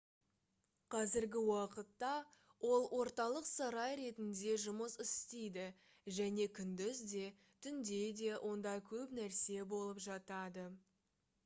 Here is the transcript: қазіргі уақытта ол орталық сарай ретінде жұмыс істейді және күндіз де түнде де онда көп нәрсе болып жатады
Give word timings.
қазіргі 0.93 1.41
уақытта 1.49 2.13
ол 2.69 2.87
орталық 3.01 3.49
сарай 3.49 3.93
ретінде 4.01 4.57
жұмыс 4.65 4.97
істейді 5.05 5.67
және 6.19 6.49
күндіз 6.61 7.05
де 7.13 7.23
түнде 7.69 8.03
де 8.25 8.43
онда 8.53 8.77
көп 8.95 9.17
нәрсе 9.21 9.63
болып 9.79 10.05
жатады 10.11 10.69